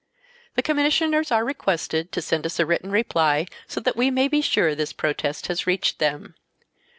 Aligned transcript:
The 0.55 0.63
Commissioners 0.63 1.29
are 1.31 1.45
requested 1.45 2.11
to 2.11 2.23
send 2.23 2.47
us 2.47 2.59
a 2.59 2.65
written 2.65 2.89
reply 2.89 3.45
so 3.67 3.79
that 3.81 3.95
we 3.95 4.09
may 4.09 4.27
be 4.27 4.41
sure 4.41 4.73
this 4.73 4.93
protest 4.93 5.45
has 5.45 5.67
reached 5.67 5.99
them. 5.99 6.33